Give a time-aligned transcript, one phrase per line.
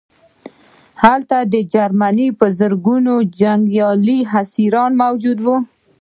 [1.03, 3.81] هلته د جرمني په زرګونه جنګي
[4.41, 5.57] اسیران موجود وو